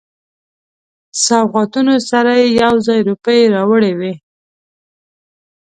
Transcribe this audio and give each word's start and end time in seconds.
سوغاتونو 1.25 1.95
سره 2.09 2.33
یو 2.61 2.73
ځای 2.85 2.99
روپۍ 3.09 3.39
راوړي 3.53 3.93
وې. 3.99 4.13